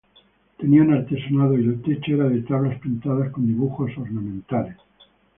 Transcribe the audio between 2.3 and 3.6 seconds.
tablas pintadas con